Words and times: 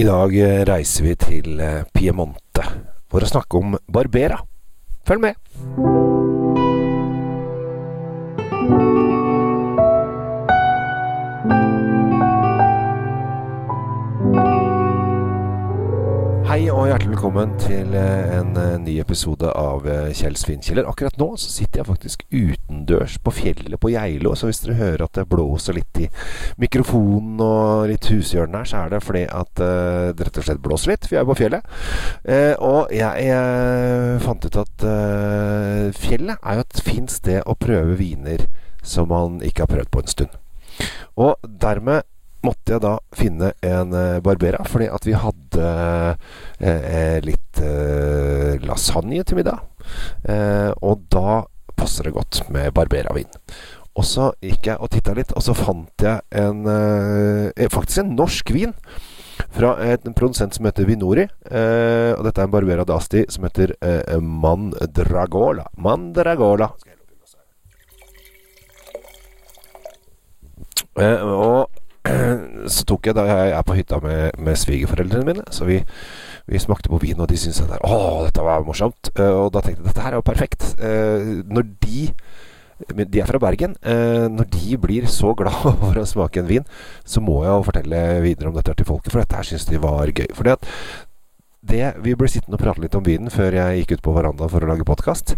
I 0.00 0.04
dag 0.06 0.32
eh, 0.32 0.62
reiser 0.64 1.04
vi 1.04 1.12
til 1.20 1.60
eh, 1.60 1.82
Piemonte 1.92 2.64
for 3.12 3.20
å 3.20 3.28
snakke 3.28 3.60
om 3.60 3.76
Barbera. 3.84 4.38
Følg 5.04 5.26
med! 5.28 5.99
Hei 16.60 16.66
og 16.68 16.90
hjertelig 16.90 17.14
velkommen 17.14 17.54
til 17.56 17.94
eh, 17.96 18.34
en 18.36 18.50
eh, 18.60 18.74
ny 18.82 18.98
episode 19.00 19.48
av 19.48 19.86
Kjells 19.86 20.18
Kjell 20.18 20.34
Svinkjeller. 20.36 20.88
Akkurat 20.90 21.16
nå 21.16 21.30
så 21.40 21.48
sitter 21.48 21.80
jeg 21.80 21.88
faktisk 21.88 22.26
utendørs 22.28 23.14
på 23.24 23.32
fjellet 23.32 23.80
på 23.80 23.88
Geilo, 23.94 24.34
så 24.36 24.50
hvis 24.50 24.60
dere 24.66 24.76
hører 24.76 25.06
at 25.06 25.16
det 25.16 25.24
blåser 25.32 25.78
litt 25.78 26.02
i 26.04 26.10
mikrofonen 26.60 27.40
og 27.40 27.88
litt 27.88 28.10
hushjørnet 28.12 28.58
her, 28.58 28.68
så 28.68 28.82
er 28.82 28.92
det 28.92 29.00
fordi 29.06 29.24
at 29.38 29.64
eh, 29.70 30.10
det 30.12 30.28
rett 30.28 30.42
og 30.42 30.48
slett 30.50 30.62
blåser 30.68 30.92
litt, 30.92 31.08
for 31.08 31.16
jeg 31.16 31.24
er 31.24 31.30
på 31.32 31.40
fjellet. 31.40 31.72
Eh, 32.36 32.52
og 32.68 32.92
jeg 32.92 33.32
eh, 33.40 34.20
fant 34.28 34.44
ut 34.44 34.62
at 34.66 34.88
eh, 34.92 35.88
fjellet 35.96 36.44
er 36.44 36.60
jo 36.60 36.68
et 36.68 36.86
fint 36.92 37.16
sted 37.16 37.40
å 37.40 37.56
prøve 37.56 37.96
viner 38.04 38.44
som 38.84 39.08
man 39.08 39.40
ikke 39.40 39.64
har 39.64 39.78
prøvd 39.78 39.94
på 39.96 40.04
en 40.04 40.16
stund. 40.18 40.40
Og 41.16 41.40
dermed 41.40 42.04
måtte 42.46 42.74
jeg 42.74 42.82
da 42.84 42.94
finne 43.16 43.52
en 43.66 43.94
eh, 43.96 44.20
Barbera, 44.24 44.62
fordi 44.68 44.88
at 44.92 45.06
vi 45.08 45.16
hadde 45.18 45.66
eh, 46.60 47.18
litt 47.26 47.60
eh, 47.64 48.56
lasagne 48.64 49.22
til 49.26 49.40
middag. 49.40 49.62
Eh, 50.24 50.70
og 50.80 51.06
da 51.12 51.42
passer 51.76 52.08
det 52.08 52.16
godt 52.16 52.42
med 52.52 52.72
Barbera-vin. 52.76 53.30
Og 53.98 54.06
så 54.06 54.30
gikk 54.44 54.70
jeg 54.70 54.80
og 54.80 54.92
titta 54.92 55.14
litt, 55.16 55.32
og 55.36 55.44
så 55.44 55.56
fant 55.56 56.04
jeg 56.04 56.22
en 56.40 56.68
eh, 56.70 57.66
faktisk 57.72 58.04
en 58.04 58.14
norsk 58.18 58.54
vin. 58.54 58.76
Fra 59.50 59.72
en 59.82 60.14
produsent 60.14 60.54
som 60.54 60.68
heter 60.68 60.86
Vinori. 60.86 61.24
Eh, 61.24 62.12
og 62.14 62.22
dette 62.26 62.42
er 62.42 62.46
en 62.46 62.52
Barbera 62.52 62.84
d'Asti 62.86 63.24
som 63.32 63.48
heter 63.48 63.74
eh, 63.80 64.20
Mandragola. 64.20 65.66
Mandragola. 65.80 66.70
Eh, 71.00 71.22
og 71.22 71.49
så 72.70 72.86
tok 72.88 73.10
jeg 73.10 73.16
da 73.18 73.26
jeg 73.28 73.54
er 73.56 73.64
på 73.66 73.76
hytta 73.78 74.00
med, 74.04 74.38
med 74.38 74.58
svigerforeldrene 74.58 75.26
mine. 75.26 75.46
Så 75.54 75.66
vi, 75.68 75.80
vi 76.50 76.62
smakte 76.62 76.92
på 76.92 77.00
vin, 77.02 77.18
og 77.20 77.30
de 77.30 77.38
syntes 77.40 77.62
at 77.66 77.82
Å, 77.86 77.98
dette 78.26 78.44
var 78.46 78.66
morsomt. 78.66 79.12
Eh, 79.16 79.34
og 79.34 79.50
da 79.54 79.64
tenkte 79.64 79.82
jeg 79.82 79.90
dette 79.90 80.06
her 80.06 80.14
er 80.14 80.20
jo 80.20 80.28
perfekt. 80.30 80.70
Eh, 80.78 81.34
når 81.50 81.68
de 81.82 82.06
De 82.96 83.20
er 83.20 83.28
fra 83.28 83.36
Bergen. 83.36 83.74
Eh, 83.84 84.24
når 84.32 84.46
de 84.54 84.78
blir 84.80 85.04
så 85.06 85.34
glad 85.36 85.66
over 85.74 86.00
å 86.00 86.08
smake 86.08 86.40
en 86.40 86.48
vin, 86.48 86.64
så 87.04 87.20
må 87.20 87.42
jeg 87.44 87.52
jo 87.52 87.66
fortelle 87.66 88.00
videre 88.24 88.48
om 88.48 88.56
dette 88.56 88.72
til 88.78 88.88
folket, 88.88 89.12
for 89.12 89.20
dette 89.20 89.36
her 89.36 89.44
syns 89.50 89.68
de 89.68 89.82
var 89.82 90.08
gøy. 90.08 90.30
Fordi 90.32 90.54
at 90.56 90.68
det, 91.60 91.94
Vi 92.00 92.14
ble 92.16 92.28
sittende 92.28 92.56
og 92.56 92.62
prate 92.62 92.80
litt 92.80 92.96
om 92.96 93.04
vinen 93.04 93.32
før 93.32 93.52
jeg 93.52 93.82
gikk 93.82 93.98
ut 93.98 94.04
på 94.06 94.14
verandaen 94.16 94.48
for 94.48 94.64
å 94.64 94.70
lage 94.70 94.86
podkast. 94.88 95.34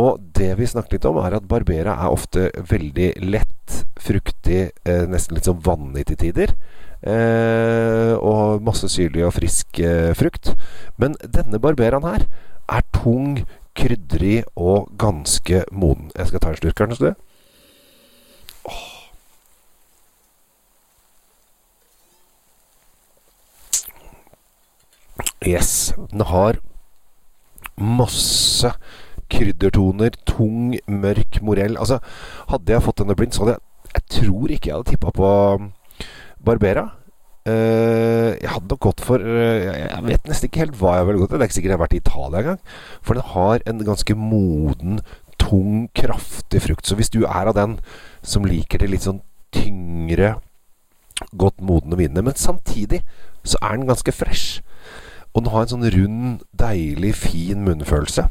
Og 0.00 0.22
det 0.36 0.54
vi 0.56 0.68
snakket 0.68 0.96
litt 0.96 1.08
om, 1.10 1.20
er 1.20 1.36
at 1.36 1.48
Barbera 1.48 1.98
er 2.00 2.14
ofte 2.14 2.48
veldig 2.56 3.10
lett, 3.28 3.52
fruktig, 4.06 4.70
eh, 4.86 5.04
nesten 5.10 5.36
litt 5.36 5.48
sånn 5.48 5.62
vannig 5.64 6.06
til 6.10 6.20
tider. 6.20 6.54
Eh, 7.06 8.14
og 8.16 8.64
masse 8.64 8.88
syrlig 8.90 9.26
og 9.26 9.34
frisk 9.36 9.80
eh, 9.82 10.14
frukt. 10.16 10.54
Men 10.98 11.16
denne 11.22 11.60
Barberaen 11.62 12.06
her 12.06 12.26
er 12.72 12.86
tung, 12.96 13.44
krydrig 13.76 14.42
og 14.56 14.88
ganske 14.98 15.64
moden. 15.70 16.10
Jeg 16.16 16.30
skal 16.30 16.42
ta 16.42 16.52
en 16.52 16.60
slurk 16.62 16.80
her 16.80 16.94
skal 16.96 17.12
du. 17.12 17.24
Åh. 18.66 18.84
Yes. 25.46 25.94
Den 26.10 26.20
har 26.26 26.58
masse 27.76 28.72
kryddertoner. 29.30 30.16
Tung, 30.26 30.74
mørk 30.86 31.40
morell. 31.42 31.78
Altså, 31.78 32.00
hadde 32.50 32.72
jeg 32.72 32.82
fått 32.82 33.02
denne 33.02 33.16
blind, 33.18 33.34
så 33.36 33.44
hadde 33.44 33.56
jeg 33.56 33.65
Jeg 33.96 34.04
tror 34.12 34.52
ikke 34.52 34.70
jeg 34.70 34.76
hadde 34.76 34.92
tippa 34.92 35.12
på 35.16 35.32
Barbera. 36.44 36.86
Uh, 37.46 38.34
jeg 38.42 38.50
hadde 38.50 38.72
nok 38.72 38.80
gått 38.88 39.02
for 39.06 39.22
uh, 39.22 39.60
jeg, 39.62 40.00
vet 40.02 40.24
nesten 40.26 40.48
ikke 40.48 40.64
helt 40.64 40.78
hva 40.80 40.96
jeg 40.98 41.06
ville 41.08 41.20
gått 41.22 41.30
for. 41.30 41.38
Det 41.38 41.46
er 41.46 41.50
ikke 41.50 41.58
sikkert 41.60 41.72
jeg 41.72 41.78
har 41.78 41.84
vært 41.84 41.96
i 41.96 42.00
Italia 42.02 42.42
engang. 42.42 42.60
For 43.06 43.18
den 43.18 43.30
har 43.32 43.64
en 43.70 43.84
ganske 43.86 44.16
moden, 44.18 44.98
tung, 45.40 45.86
kraftig 45.96 46.64
frukt. 46.66 46.88
Så 46.88 46.98
hvis 46.98 47.12
du 47.14 47.22
er 47.22 47.46
av 47.46 47.56
den 47.56 47.78
som 48.26 48.48
liker 48.48 48.82
det 48.82 48.90
litt 48.90 49.06
sånn 49.06 49.22
tyngre, 49.54 50.34
godt 51.32 51.62
modne 51.64 51.96
vinene, 51.96 52.26
men 52.26 52.36
samtidig 52.36 53.00
så 53.46 53.60
er 53.62 53.78
den 53.78 53.88
ganske 53.88 54.12
fresh. 54.12 54.60
Og 55.32 55.44
den 55.44 55.52
har 55.54 55.64
en 55.64 55.72
sånn 55.76 55.90
rund, 55.94 56.42
deilig, 56.56 57.14
fin 57.20 57.62
munnfølelse. 57.64 58.26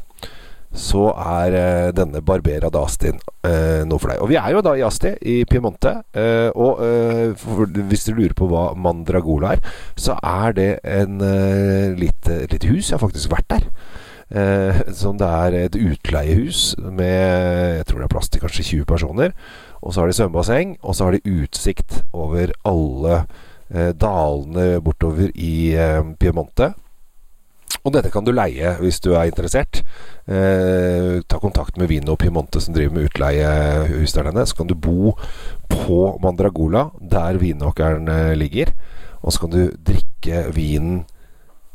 Så 0.76 1.08
er 1.16 1.56
eh, 1.56 1.90
denne 1.96 2.20
Barbera 2.24 2.68
d'Astin 2.72 3.16
eh, 3.46 3.82
noe 3.88 4.00
for 4.00 4.12
deg. 4.12 4.20
Og 4.20 4.30
vi 4.30 4.36
er 4.40 4.52
jo 4.52 4.62
da 4.64 4.74
i 4.76 4.84
Asti, 4.84 5.14
i 5.24 5.36
Piemonte. 5.48 5.94
Eh, 6.12 6.50
og 6.52 6.82
hvis 7.88 8.06
du 8.08 8.12
lurer 8.14 8.36
på 8.36 8.48
hva 8.50 8.68
Mandragola 8.76 9.54
er, 9.56 9.62
så 9.96 10.18
er 10.20 10.56
det 10.56 10.72
en 10.84 11.22
eh, 11.24 11.96
lite, 11.96 12.60
hus. 12.68 12.90
Jeg 12.90 12.98
har 12.98 13.04
faktisk 13.06 13.32
vært 13.32 13.48
der. 13.56 13.70
Eh, 14.26 14.80
som 14.90 15.18
det 15.20 15.26
er 15.26 15.54
et 15.54 15.76
utleiehus 15.78 16.74
med 16.82 17.76
Jeg 17.78 17.84
tror 17.86 18.00
det 18.00 18.06
er 18.08 18.10
plass 18.10 18.28
til 18.28 18.42
kanskje 18.42 18.64
20 18.82 18.84
personer. 18.84 19.36
Og 19.82 19.94
så 19.94 20.02
har 20.02 20.10
de 20.10 20.16
svømmebasseng, 20.18 20.76
og 20.82 20.96
så 20.96 21.04
har 21.04 21.14
de 21.14 21.36
utsikt 21.42 22.02
over 22.12 22.50
alle 22.66 23.20
eh, 23.70 23.92
dalene 23.94 24.80
bortover 24.82 25.30
i 25.34 25.76
eh, 25.78 26.02
Piemonte. 26.18 26.74
Og 27.86 27.92
dette 27.94 28.10
kan 28.10 28.26
du 28.26 28.32
leie 28.34 28.74
hvis 28.80 28.98
du 29.04 29.12
er 29.14 29.28
interessert. 29.30 29.82
Eh, 30.26 31.22
ta 31.22 31.38
kontakt 31.42 31.78
med 31.78 31.90
Vino 31.90 32.16
Piemonte 32.18 32.60
som 32.62 32.74
driver 32.74 32.96
med 32.96 33.10
utleiehus 33.10 34.16
der 34.16 34.30
nede. 34.30 34.46
Så 34.46 34.58
kan 34.58 34.70
du 34.70 34.74
bo 34.74 35.14
på 35.70 36.00
Mandragola, 36.22 36.88
der 37.00 37.38
vinåkeren 37.42 38.10
eh, 38.10 38.34
ligger. 38.38 38.74
Og 39.22 39.32
så 39.32 39.44
kan 39.44 39.54
du 39.54 39.60
drikke 39.86 40.48
vinen 40.54 41.04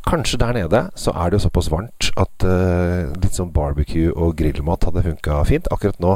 Kanskje 0.02 0.40
der 0.42 0.56
nede 0.58 0.80
så 0.98 1.12
er 1.14 1.30
det 1.30 1.38
jo 1.38 1.44
såpass 1.44 1.68
varmt 1.70 2.08
at 2.18 2.46
uh, 2.48 3.12
litt 3.22 3.36
sånn 3.38 3.52
barbecue 3.54 4.10
og 4.10 4.34
grillmat 4.40 4.88
hadde 4.88 5.04
funka 5.06 5.36
fint. 5.46 5.68
Akkurat 5.74 6.00
nå 6.02 6.16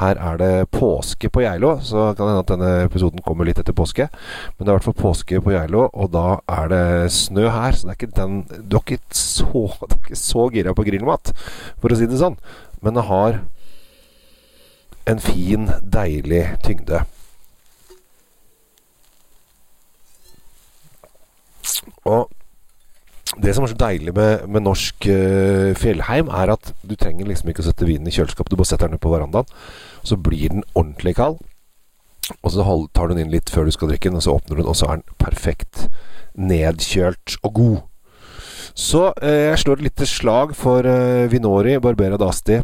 her 0.00 0.16
er 0.30 0.38
det 0.40 0.52
påske 0.72 1.28
på 1.28 1.42
Geilo, 1.44 1.74
så 1.84 2.14
kan 2.16 2.24
det 2.24 2.30
hende 2.32 2.44
at 2.46 2.52
denne 2.54 2.70
episoden 2.86 3.20
kommer 3.26 3.44
litt 3.44 3.60
etter 3.60 3.76
påske. 3.76 4.08
Men 4.56 4.64
det 4.64 4.70
er 4.70 4.72
i 4.72 4.78
hvert 4.78 4.88
fall 4.88 4.96
påske 5.02 5.42
på 5.44 5.52
Geilo, 5.52 5.90
og 5.92 6.14
da 6.16 6.38
er 6.48 6.72
det 6.72 7.12
snø 7.12 7.50
her. 7.52 7.76
Så 7.76 7.90
det 7.90 7.94
er 7.94 8.00
ikke 8.00 8.16
den 8.16 8.40
Du 8.64 8.78
er 8.78 8.86
ikke 8.86 9.00
så, 9.12 9.66
er 10.08 10.16
så 10.22 10.48
gira 10.54 10.72
på 10.72 10.88
grillmat, 10.88 11.34
for 11.82 11.92
å 11.92 12.00
si 12.00 12.08
det 12.08 12.22
sånn. 12.22 12.40
Men 12.80 12.96
det 12.96 13.06
har 13.10 13.42
en 15.08 15.20
fin, 15.20 15.68
deilig 15.84 16.46
tyngde. 16.64 17.04
Og 22.08 22.32
det 23.48 23.54
som 23.56 23.64
er 23.64 23.72
så 23.72 23.78
deilig 23.80 24.12
med, 24.16 24.44
med 24.52 24.66
norsk 24.66 25.08
uh, 25.08 25.72
fjellheim, 25.78 26.28
er 26.36 26.52
at 26.52 26.72
du 26.84 26.94
trenger 27.00 27.28
liksom 27.28 27.48
ikke 27.48 27.64
å 27.64 27.68
sette 27.70 27.86
vinen 27.88 28.08
i 28.08 28.12
kjøleskapet. 28.12 28.52
Du 28.52 28.60
bare 28.60 28.68
setter 28.68 28.90
den 28.90 29.00
ut 29.00 29.04
på 29.04 29.12
verandaen. 29.12 29.48
Så 30.04 30.18
blir 30.20 30.52
den 30.52 30.66
ordentlig 30.74 31.16
kald. 31.16 31.40
Og 32.42 32.52
så 32.52 32.64
tar 32.92 33.08
du 33.08 33.14
den 33.14 33.24
inn 33.24 33.32
litt 33.32 33.48
før 33.48 33.64
du 33.64 33.72
skal 33.72 33.88
drikke 33.88 34.10
den, 34.10 34.18
og 34.20 34.26
så 34.26 34.34
åpner 34.36 34.58
du 34.58 34.60
den, 34.60 34.68
og 34.68 34.76
så 34.76 34.90
er 34.90 34.98
den 35.00 35.20
perfekt 35.22 35.86
nedkjølt 36.38 37.38
og 37.40 37.54
god. 37.56 37.78
Så 38.76 39.06
uh, 39.16 39.44
jeg 39.48 39.62
slår 39.62 39.80
et 39.80 39.86
lite 39.88 40.08
slag 40.10 40.52
for 40.58 40.84
uh, 40.84 41.24
Vinori, 41.32 41.78
Barbera 41.80 42.20
d'Asti, 42.20 42.60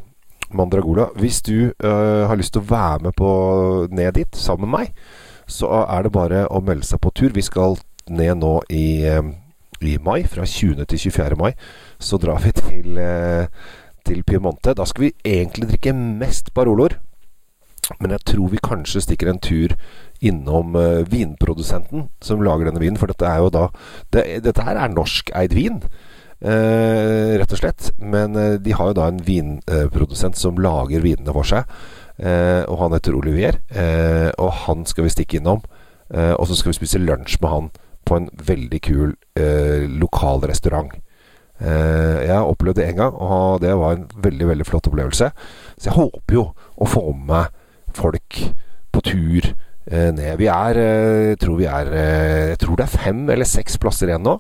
Mandragola. 0.55 1.09
Hvis 1.19 1.41
du 1.43 1.73
har 1.83 2.37
lyst 2.39 2.53
til 2.55 2.63
å 2.63 2.69
være 2.69 3.09
med 3.09 3.17
på 3.19 3.31
ned 3.91 4.13
dit 4.15 4.37
sammen 4.39 4.69
med 4.69 4.85
meg, 4.85 4.93
så 5.51 5.71
er 5.81 6.05
det 6.05 6.13
bare 6.15 6.45
å 6.47 6.61
melde 6.63 6.87
seg 6.87 7.01
på 7.03 7.11
tur. 7.17 7.33
Vi 7.35 7.43
skal 7.43 7.75
ned 8.13 8.39
nå 8.45 8.53
i 8.71 8.85
i 9.89 9.99
mai, 10.03 10.23
fra 10.29 10.47
20. 10.47 10.85
til 10.89 10.99
24. 10.99 11.37
mai, 11.39 11.53
så 11.99 12.19
drar 12.21 12.43
vi 12.45 12.53
til, 12.63 12.99
eh, 12.99 13.47
til 14.07 14.23
Piemonte. 14.23 14.75
Da 14.75 14.87
skal 14.89 15.09
vi 15.09 15.13
egentlig 15.25 15.69
drikke 15.73 15.95
mest 15.97 16.55
Baroloer. 16.55 16.99
Men 18.01 18.15
jeg 18.15 18.25
tror 18.31 18.49
vi 18.49 18.63
kanskje 18.65 19.03
stikker 19.05 19.29
en 19.29 19.41
tur 19.45 19.75
innom 20.25 20.73
uh, 20.73 21.05
vinprodusenten 21.05 22.07
som 22.25 22.41
lager 22.41 22.71
denne 22.71 22.81
vinen. 22.81 22.97
For 22.97 23.11
dette 23.11 23.29
er 23.29 23.43
jo 23.43 23.51
da 23.53 23.67
det, 24.15 24.25
Dette 24.47 24.65
her 24.65 24.81
er 24.81 24.95
norskeid 24.95 25.53
vin, 25.53 25.83
uh, 25.85 27.35
rett 27.37 27.53
og 27.53 27.61
slett. 27.61 27.91
Men 28.01 28.39
uh, 28.41 28.55
de 28.57 28.73
har 28.73 28.89
jo 28.89 28.97
da 28.97 29.11
en 29.13 29.21
vinprodusent 29.27 30.41
som 30.41 30.57
lager 30.57 31.05
vinene 31.05 31.37
for 31.37 31.45
seg. 31.45 31.69
og 32.15 32.77
han 32.79 32.93
heter 32.95 33.17
Olivier. 33.19 33.57
og 34.39 34.53
han 34.65 34.85
skal 34.87 35.05
vi 35.05 35.11
stikke 35.11 35.37
innom. 35.37 35.65
og 36.39 36.47
så 36.47 36.55
skal 36.55 36.71
vi 36.71 36.77
spise 36.79 36.99
lunsj 37.03 37.41
med 37.43 37.51
han 37.51 37.71
på 38.07 38.19
en 38.19 38.29
veldig 38.47 38.81
kul 38.85 39.15
eh, 39.39 39.85
lokal 39.89 40.45
restaurant. 40.49 40.93
Eh, 41.61 42.25
jeg 42.27 42.39
opplevde 42.41 42.83
det 42.83 42.89
én 42.91 42.99
gang, 42.99 43.15
og 43.15 43.61
det 43.63 43.75
var 43.79 43.97
en 43.97 44.09
veldig 44.25 44.49
veldig 44.49 44.67
flott 44.67 44.89
opplevelse. 44.91 45.31
Så 45.79 45.91
jeg 45.91 45.97
håper 45.99 46.39
jo 46.39 46.49
å 46.55 46.89
få 46.89 47.07
med 47.13 47.29
meg 47.31 47.95
folk 47.95 48.41
på 48.95 49.03
tur 49.07 49.51
eh, 49.51 50.11
ned. 50.15 50.37
Vi 50.41 50.49
er, 50.51 50.81
eh, 50.81 51.37
tror 51.41 51.59
vi 51.61 51.69
er 51.71 51.93
eh, 51.93 52.49
Jeg 52.55 52.59
tror 52.63 52.77
det 52.79 52.87
er 52.89 52.99
fem 52.99 53.25
eller 53.31 53.49
seks 53.49 53.79
plasser 53.79 54.11
igjen 54.11 54.27
nå. 54.27 54.39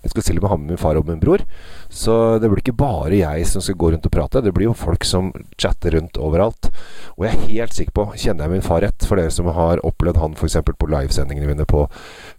Jeg 0.00 0.14
skal 0.14 0.24
til 0.24 0.38
og 0.40 0.42
med 0.42 0.50
ha 0.50 0.56
med 0.56 0.72
min 0.72 0.80
far 0.80 0.96
og 0.96 1.08
min 1.08 1.20
bror. 1.20 1.44
Så 1.90 2.38
det 2.38 2.46
blir 2.46 2.62
ikke 2.62 2.76
bare 2.78 3.16
jeg 3.18 3.46
som 3.50 3.62
skal 3.64 3.74
gå 3.80 3.88
rundt 3.90 4.04
og 4.06 4.12
prate. 4.14 4.42
Det 4.44 4.52
blir 4.54 4.68
jo 4.68 4.76
folk 4.78 5.02
som 5.04 5.32
chatter 5.58 5.96
rundt 5.96 6.20
overalt. 6.22 6.68
Og 7.16 7.26
jeg 7.26 7.34
er 7.34 7.48
helt 7.48 7.74
sikker 7.74 7.94
på, 7.96 8.04
kjenner 8.14 8.46
jeg 8.46 8.54
min 8.54 8.64
far 8.64 8.84
rett, 8.84 9.06
for 9.06 9.18
dere 9.18 9.32
som 9.34 9.50
har 9.50 9.82
opplevd 9.86 10.20
han 10.22 10.36
f.eks. 10.38 10.60
på 10.70 10.90
livesendingene 10.94 11.50
mine 11.50 11.66
på 11.68 11.82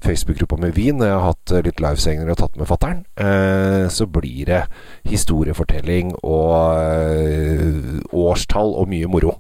Facebook-gruppa 0.06 0.62
med 0.62 0.74
Wien, 0.80 1.02
når 1.02 1.12
jeg 1.12 1.18
har 1.18 1.28
hatt 1.28 1.54
eh, 1.54 1.66
litt 1.68 1.84
livesendinger 1.84 2.32
og 2.32 2.40
tatt 2.40 2.56
med 2.62 2.70
fattern, 2.72 3.04
eh, 3.20 3.86
så 3.92 4.08
blir 4.08 4.48
det 4.48 4.64
historiefortelling 5.12 6.16
og 6.24 6.56
eh, 6.80 8.00
årstall 8.16 8.74
og 8.80 8.90
mye 8.96 9.12
moro. 9.12 9.36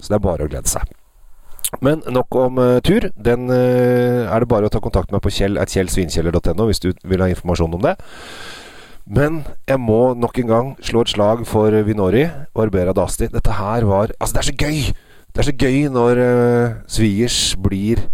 Så 0.00 0.10
det 0.10 0.18
er 0.18 0.26
bare 0.26 0.48
å 0.48 0.50
glede 0.50 0.68
seg. 0.68 0.90
Men 1.82 2.02
nok 2.06 2.36
om 2.38 2.58
uh, 2.60 2.80
tur. 2.84 3.08
Den 3.16 3.48
uh, 3.50 4.28
er 4.30 4.44
det 4.44 4.50
bare 4.50 4.68
å 4.68 4.70
ta 4.70 4.78
kontakt 4.84 5.10
med 5.10 5.22
på 5.24 5.32
kjell.kjellsvinkjeller.no 5.34 6.68
hvis 6.68 6.82
du 6.84 6.92
vil 7.02 7.24
ha 7.24 7.30
informasjon 7.32 7.74
om 7.74 7.82
det. 7.82 7.96
Men 9.04 9.42
jeg 9.68 9.80
må 9.84 10.14
nok 10.16 10.38
en 10.40 10.48
gang 10.48 10.70
slå 10.84 11.02
et 11.04 11.12
slag 11.12 11.42
for 11.48 11.74
Vinori 11.84 12.24
og 12.24 12.62
Arbera 12.64 12.94
Dasti. 12.96 13.28
Dette 13.28 13.52
her 13.52 13.84
var 13.84 14.14
Altså, 14.16 14.32
det 14.32 14.40
er 14.40 14.48
så 14.48 14.56
gøy! 14.56 14.78
Det 15.34 15.42
er 15.42 15.48
så 15.50 15.58
gøy 15.58 15.78
når 15.92 16.20
uh, 16.22 16.76
svigers 16.88 17.38
blir 17.58 18.06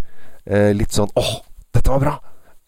litt 0.73 0.89
sånn 0.89 1.11
åh, 1.21 1.35
dette 1.71 1.91
var 1.93 2.01
bra! 2.01 2.17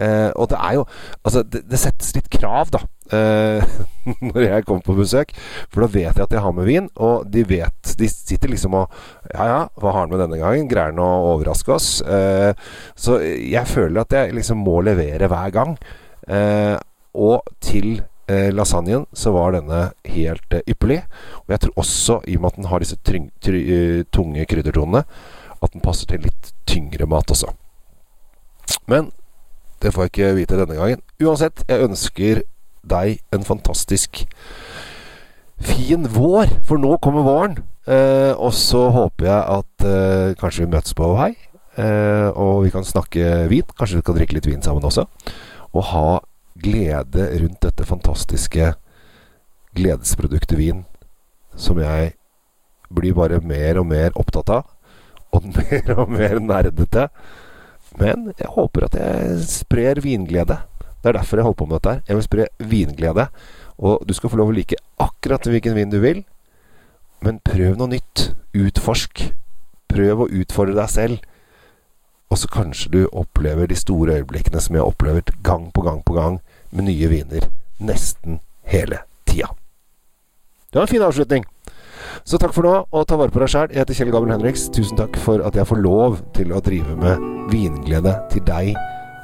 og 0.03 0.49
det 0.51 0.57
er 0.59 0.73
jo 0.75 0.81
Altså, 1.23 1.41
det, 1.47 1.61
det 1.71 1.79
settes 1.79 2.09
litt 2.13 2.27
krav, 2.31 2.69
da. 2.73 2.81
når 4.33 4.39
jeg 4.41 4.65
kommer 4.67 4.83
på 4.83 4.95
besøk. 4.97 5.31
For 5.71 5.83
da 5.83 5.89
vet 5.93 6.17
jeg 6.17 6.25
at 6.25 6.33
jeg 6.33 6.43
har 6.43 6.55
med 6.55 6.67
vin, 6.67 6.89
og 6.99 7.27
de 7.31 7.43
vet 7.47 7.93
De 7.99 8.09
sitter 8.09 8.51
liksom 8.51 8.75
og 8.77 8.93
Ja 9.31 9.47
ja, 9.47 9.59
hva 9.79 9.93
har 9.93 10.03
han 10.03 10.13
med 10.13 10.23
denne 10.25 10.39
gangen? 10.41 10.67
Greier 10.71 10.91
han 10.91 11.01
å 11.03 11.09
overraske 11.33 11.75
oss? 11.75 11.89
Så 12.03 13.19
jeg 13.23 13.69
føler 13.69 14.03
at 14.03 14.17
jeg 14.17 14.35
liksom 14.37 14.63
må 14.65 14.81
levere 14.85 15.29
hver 15.31 15.53
gang. 15.55 15.77
Og 17.13 17.55
til 17.63 18.01
lasagnen 18.56 19.07
så 19.18 19.33
var 19.35 19.56
denne 19.56 19.81
helt 20.09 20.56
eh, 20.56 20.65
ypperlig. 20.69 21.01
Og 21.44 21.56
jeg 21.56 21.63
tror 21.63 21.83
også, 21.83 22.19
i 22.27 22.38
og 22.38 22.44
med 22.44 22.53
at 22.53 22.62
den 22.62 22.69
har 22.71 22.83
disse 22.83 23.00
tryng, 23.06 23.30
try, 23.44 23.63
uh, 23.63 24.00
tunge 24.13 24.45
kryddertonene, 24.50 25.03
at 25.63 25.75
den 25.75 25.83
passer 25.83 26.09
til 26.09 26.24
litt 26.25 26.53
tyngre 26.69 27.07
mat 27.09 27.31
også. 27.31 27.53
Men 28.91 29.12
det 29.83 29.91
får 29.94 30.07
jeg 30.07 30.13
ikke 30.13 30.33
vite 30.38 30.59
denne 30.59 30.80
gangen. 30.80 31.03
Uansett, 31.24 31.63
jeg 31.68 31.88
ønsker 31.88 32.44
deg 32.88 33.19
en 33.35 33.45
fantastisk 33.47 34.25
fin 35.63 36.07
vår, 36.12 36.51
for 36.68 36.81
nå 36.81 36.97
kommer 37.03 37.25
våren. 37.25 37.57
Eh, 37.83 38.31
og 38.39 38.53
så 38.56 38.88
håper 38.95 39.27
jeg 39.27 39.57
at 39.57 39.88
eh, 39.88 40.35
kanskje 40.39 40.63
vi 40.63 40.71
møtes 40.71 40.95
på 40.95 41.09
Hei, 41.19 41.33
eh, 41.80 42.30
og 42.31 42.63
vi 42.63 42.71
kan 42.71 42.88
snakke 42.88 43.47
vin. 43.51 43.68
Kanskje 43.77 44.00
vi 44.00 44.06
kan 44.07 44.19
drikke 44.19 44.38
litt 44.38 44.47
vin 44.47 44.63
sammen 44.63 44.88
også. 44.88 45.07
Og 45.74 45.89
ha 45.91 46.07
glede 46.59 47.27
rundt 47.41 47.61
dette 47.65 47.85
fantastiske 47.88 48.73
gledesproduktet 49.73 50.57
vin, 50.57 50.83
som 51.55 51.79
jeg 51.81 52.13
blir 52.94 53.15
bare 53.17 53.39
mer 53.41 53.79
og 53.81 53.88
mer 53.89 54.13
opptatt 54.19 54.51
av. 54.53 54.69
Og 55.33 55.47
mer 55.57 55.95
og 55.97 56.11
mer 56.13 56.38
nerdete. 56.41 57.07
Men 57.97 58.31
jeg 58.38 58.51
håper 58.53 58.88
at 58.88 58.97
jeg 58.97 59.41
sprer 59.50 60.01
vinglede. 60.01 60.59
Det 61.01 61.11
er 61.11 61.17
derfor 61.17 61.39
jeg 61.39 61.47
holder 61.47 61.59
på 61.59 61.65
med 61.67 61.75
dette 61.77 61.94
her. 61.94 62.03
Jeg 62.07 62.17
vil 62.17 62.27
spre 62.27 62.47
vinglede. 62.59 63.27
Og 63.77 64.06
du 64.07 64.13
skal 64.13 64.31
få 64.31 64.39
lov 64.39 64.53
å 64.53 64.56
like 64.56 64.77
akkurat 65.01 65.49
hvilken 65.49 65.75
vin 65.75 65.91
du 65.91 65.99
vil. 66.03 66.23
Men 67.25 67.41
prøv 67.44 67.75
noe 67.79 67.91
nytt. 67.91 68.29
Utforsk. 68.53 69.25
Prøv 69.89 70.23
å 70.23 70.29
utfordre 70.29 70.77
deg 70.77 70.94
selv. 70.94 71.32
Og 72.33 72.38
så 72.41 72.50
kanskje 72.50 72.89
du 72.89 73.01
opplever 73.13 73.69
de 73.69 73.75
store 73.77 74.15
øyeblikkene 74.18 74.62
som 74.62 74.74
jeg 74.74 74.81
har 74.81 74.89
opplevd 74.89 75.30
gang 75.45 75.69
på 75.74 75.81
gang 75.85 76.01
på 76.06 76.13
gang 76.18 76.39
med 76.71 76.88
nye 76.89 77.09
viner. 77.12 77.45
Nesten 77.77 78.39
hele 78.65 79.03
tida. 79.30 79.53
Det 80.74 80.80
var 80.81 80.88
en 80.88 80.95
fin 80.95 81.06
avslutning. 81.06 81.45
Så 82.25 82.38
takk 82.41 82.56
for 82.56 82.65
nå, 82.65 82.74
og 82.91 83.07
ta 83.07 83.19
vare 83.21 83.30
på 83.30 83.44
deg 83.44 83.53
sjæl. 83.53 83.69
Jeg 83.69 83.83
heter 83.83 84.00
Kjell 84.00 84.12
Gabriel 84.15 84.33
Henriks. 84.33 84.65
Tusen 84.74 84.97
takk 84.97 85.18
for 85.21 85.45
at 85.45 85.56
jeg 85.56 85.69
får 85.69 85.83
lov 85.85 86.18
til 86.33 86.53
å 86.53 86.62
drive 86.65 86.97
med 86.97 87.21
vinglede 87.53 88.18
til 88.33 88.41
deg 88.50 88.74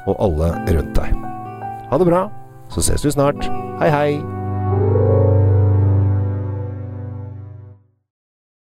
og 0.05 0.13
alle 0.19 0.53
rundt 0.69 0.93
deg. 1.01 1.23
Ha 1.89 1.97
det 1.97 2.11
bra, 2.13 2.27
så 2.69 2.85
ses 2.85 3.05
vi 3.05 3.17
snart. 3.17 3.49
Hei, 3.81 3.89
hei. 3.89 4.38